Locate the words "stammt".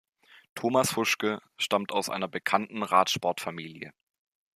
1.59-1.91